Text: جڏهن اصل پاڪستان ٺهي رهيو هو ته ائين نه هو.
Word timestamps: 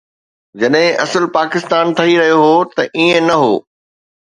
جڏهن 0.61 0.95
اصل 1.05 1.27
پاڪستان 1.35 1.95
ٺهي 1.97 2.17
رهيو 2.23 2.41
هو 2.47 2.51
ته 2.75 2.81
ائين 2.97 3.19
نه 3.31 3.39
هو. 3.45 3.55